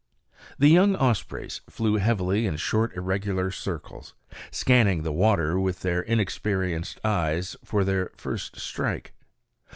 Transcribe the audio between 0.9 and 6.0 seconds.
ospreys flew heavily in short irregular circles, scanning the water with